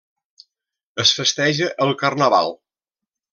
Es 1.03 1.11
festeja 1.17 1.67
el 1.87 1.93
carnaval. 2.01 2.51